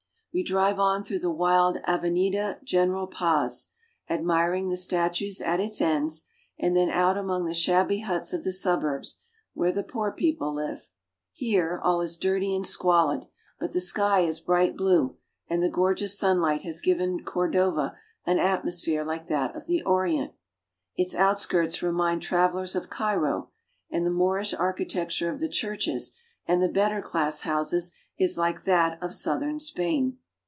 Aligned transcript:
We 0.33 0.43
drive 0.43 0.79
on 0.79 1.03
through 1.03 1.19
the 1.19 1.29
wide 1.29 1.81
Avenida 1.85 2.59
General 2.63 3.05
Paz, 3.05 3.67
admiring 4.09 4.69
the 4.69 4.77
statues 4.77 5.41
at 5.41 5.59
its 5.59 5.81
ends, 5.81 6.23
and 6.57 6.73
then 6.73 6.89
out 6.89 7.17
among 7.17 7.43
the 7.43 7.53
shabby 7.53 7.99
huts 7.99 8.31
of 8.31 8.45
the 8.45 8.53
suburbs, 8.53 9.19
where 9.53 9.73
the 9.73 9.83
poor 9.83 10.09
people 10.13 10.53
live. 10.53 10.89
Here 11.33 11.81
all 11.83 11.99
is 11.99 12.15
dirty 12.15 12.55
and 12.55 12.65
squalid, 12.65 13.25
but 13.59 13.73
the 13.73 13.81
sky 13.81 14.21
is 14.21 14.39
bright 14.39 14.77
blue, 14.77 15.17
and 15.49 15.61
the 15.61 15.67
gorgeous 15.67 16.17
sunlight 16.17 16.61
has 16.61 16.79
given 16.79 17.25
Cordova 17.25 17.97
an 18.25 18.37
atmo 18.37 18.71
sphere 18.71 19.03
Hke 19.03 19.27
that 19.27 19.53
of 19.53 19.67
the 19.67 19.81
Orient. 19.83 20.31
Its 20.95 21.13
outskirts 21.13 21.83
remind 21.83 22.21
trav 22.21 22.53
elers 22.53 22.73
of 22.73 22.89
Cairo, 22.89 23.51
and 23.89 24.05
the 24.05 24.09
Moorish 24.09 24.53
architecture 24.53 25.29
of 25.29 25.41
the 25.41 25.49
churches 25.49 26.13
and 26.45 26.63
the 26.63 26.69
better 26.69 27.01
class 27.01 27.41
houses 27.41 27.91
is 28.17 28.37
like 28.37 28.63
that 28.65 29.01
of 29.01 29.13
southern 29.13 29.59
Spain. 29.59 30.17